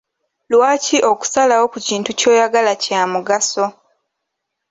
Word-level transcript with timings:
Lwaki 0.51 0.97
okusalawo 1.11 1.65
ku 1.73 1.79
kintu 1.87 2.09
ky'oyagala 2.19 2.73
kya 2.83 3.01
mugaso? 3.11 3.65